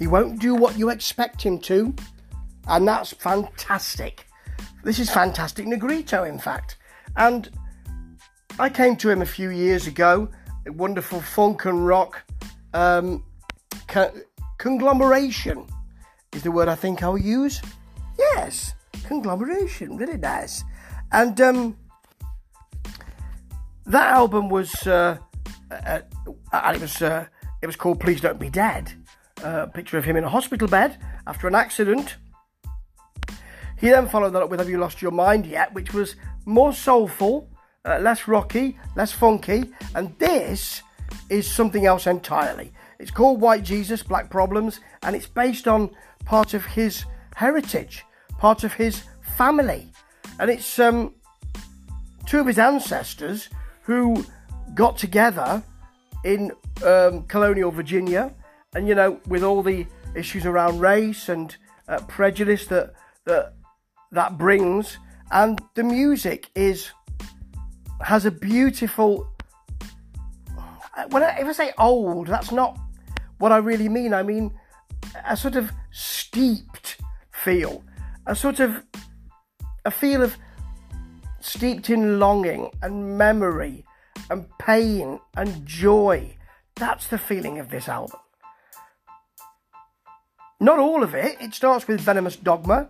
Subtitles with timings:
[0.00, 1.94] He won't do what you expect him to,
[2.66, 4.26] and that's fantastic.
[4.82, 6.78] This is Fantastic Negrito, in fact.
[7.18, 7.50] And
[8.58, 10.30] I came to him a few years ago,
[10.66, 12.22] a wonderful funk and rock
[12.72, 13.22] um,
[13.88, 14.14] co-
[14.56, 15.66] conglomeration
[16.32, 17.60] is the word I think I'll use.
[18.18, 18.72] Yes,
[19.04, 20.64] conglomeration, really nice.
[21.12, 21.76] And um,
[23.84, 25.18] that album was, uh,
[25.70, 26.00] uh,
[26.54, 27.26] uh, it was, uh,
[27.60, 28.94] it was called "Please Don't Be Dead."
[29.42, 32.16] A picture of him in a hospital bed after an accident.
[33.78, 36.72] He then followed that up with "Have You Lost Your Mind Yet," which was more
[36.74, 37.48] soulful,
[37.86, 40.82] uh, less rocky, less funky, and this
[41.30, 42.72] is something else entirely.
[42.98, 45.90] It's called White Jesus, Black Problems, and it's based on
[46.26, 48.04] part of his heritage,
[48.36, 49.04] part of his
[49.36, 49.90] family,
[50.38, 51.14] and it's um,
[52.26, 53.48] two of his ancestors
[53.82, 54.24] who
[54.74, 55.62] got together
[56.24, 56.52] in
[56.84, 58.34] um, colonial Virginia,
[58.74, 61.56] and you know, with all the issues around race and
[61.88, 62.92] uh, prejudice that
[63.26, 63.54] that
[64.12, 64.98] that brings,
[65.30, 66.90] and the music is
[68.00, 69.26] has a beautiful.
[71.10, 72.78] When I, if I say old, that's not
[73.38, 74.12] what I really mean.
[74.12, 74.52] I mean
[75.26, 76.98] a sort of steeped
[77.32, 77.82] feel,
[78.26, 78.82] a sort of
[79.84, 80.36] a feel of
[81.40, 83.84] steeped in longing and memory
[84.28, 86.36] and pain and joy.
[86.76, 88.20] That's the feeling of this album.
[90.60, 91.36] Not all of it.
[91.40, 92.88] It starts with Venomous Dogma,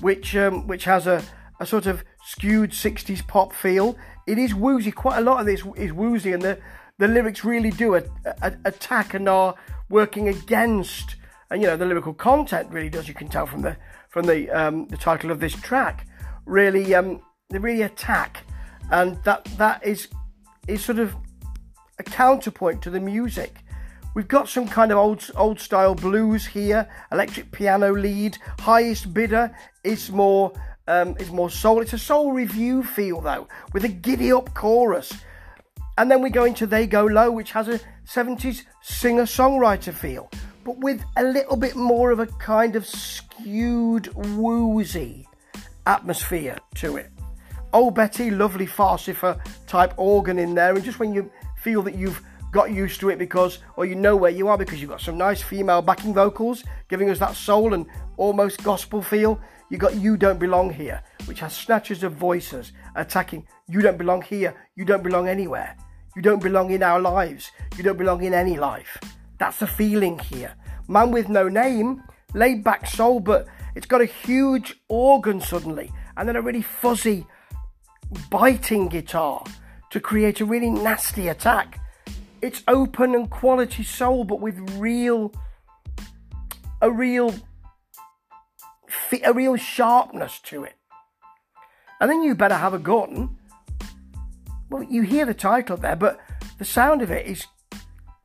[0.00, 1.22] which um, which has a,
[1.60, 3.96] a sort of skewed 60s pop feel.
[4.26, 4.90] It is woozy.
[4.90, 6.58] Quite a lot of this is woozy, and the,
[6.98, 8.02] the lyrics really do a,
[8.42, 9.54] a, attack and are
[9.90, 11.16] working against.
[11.50, 13.06] And you know the lyrical content really does.
[13.06, 13.76] You can tell from the
[14.08, 16.06] from the um, the title of this track.
[16.46, 18.44] Really, um, they really attack,
[18.90, 20.08] and that that is
[20.68, 21.14] is sort of
[21.98, 23.62] a counterpoint to the music.
[24.14, 28.38] We've got some kind of old old style blues here, electric piano lead.
[28.58, 29.54] Highest bidder
[29.84, 30.52] is more
[30.88, 31.80] um, is more soul.
[31.80, 35.12] It's a soul revue feel though, with a giddy up chorus.
[35.96, 40.30] And then we go into They Go Low, which has a 70s singer songwriter feel,
[40.64, 45.28] but with a little bit more of a kind of skewed, woozy
[45.86, 47.10] atmosphere to it.
[47.72, 52.22] Oh Betty, lovely Farfisa type organ in there, and just when you feel that you've
[52.50, 55.16] got used to it because, or you know where you are because you've got some
[55.16, 59.40] nice female backing vocals giving us that soul and almost gospel feel.
[59.70, 64.22] You got You Don't Belong Here, which has snatches of voices attacking You don't belong
[64.22, 65.76] here, you don't belong anywhere,
[66.16, 68.98] you don't belong in our lives, you don't belong in any life.
[69.38, 70.54] That's the feeling here.
[70.88, 72.02] Man with No Name,
[72.34, 73.46] laid back soul, but
[73.76, 77.26] it's got a huge organ suddenly, and then a really fuzzy,
[78.28, 79.44] biting guitar
[79.90, 81.79] to create a really nasty attack.
[82.42, 85.32] It's open and quality soul, but with real,
[86.80, 87.34] a real
[89.24, 90.76] a real sharpness to it.
[92.00, 93.36] And then you better have a gun.
[94.70, 96.20] Well, you hear the title there, but
[96.58, 97.46] the sound of it is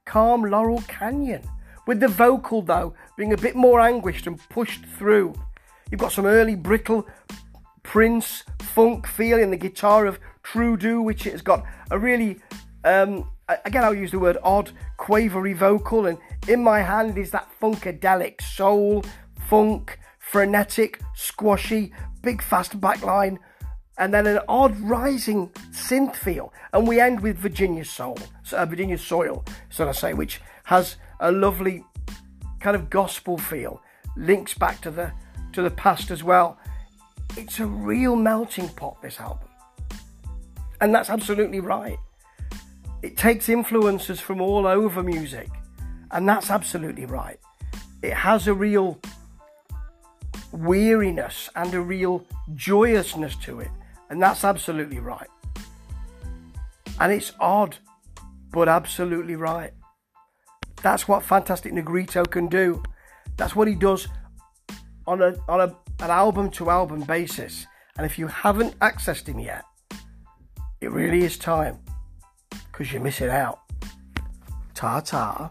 [0.06, 1.42] Calm Laurel Canyon.
[1.88, 5.34] With the vocal, though, being a bit more anguished and pushed through.
[5.92, 7.08] You've got some early brittle
[7.84, 12.40] Prince funk feel in the guitar of Trudeau, which it has got a really,
[12.84, 16.06] um, again, I'll use the word odd, quavery vocal.
[16.06, 16.18] And
[16.48, 19.04] in my hand is that funkadelic soul,
[19.50, 23.38] funk, frenetic, squashy, big fast backline,
[23.98, 26.52] and then an odd rising synth feel.
[26.74, 28.18] And we end with Virginia Soul,
[28.52, 31.84] uh, Virginia Soil, so I say, which has a lovely
[32.60, 33.82] kind of gospel feel,
[34.18, 35.12] links back to the
[35.54, 36.58] to the past as well.
[37.38, 39.48] It's a real melting pot, this album.
[40.82, 41.98] And that's absolutely right.
[43.06, 45.48] It takes influences from all over music,
[46.10, 47.40] and that's absolutely right.
[48.02, 49.00] It has a real
[50.52, 53.70] weariness and a real joyousness to it.
[54.10, 55.28] And that's absolutely right.
[57.00, 57.78] And it's odd,
[58.52, 59.72] but absolutely right.
[60.82, 62.82] That's what Fantastic Negrito can do.
[63.38, 64.08] That's what he does
[65.06, 67.68] on a on a, an album to album basis.
[67.98, 69.64] And if you haven't accessed him yet,
[70.82, 71.85] it really is time
[72.78, 73.60] because you're missing out.
[74.74, 75.50] Ta ta.